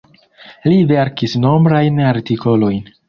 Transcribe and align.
Li 0.71 0.77
verkis 0.91 1.35
nombrajn 1.43 2.01
artikolojn. 2.13 2.81